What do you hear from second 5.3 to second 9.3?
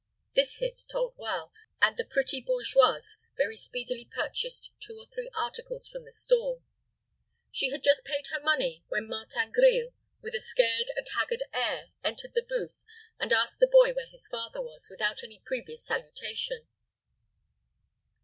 articles from the stall. She had just paid her money, when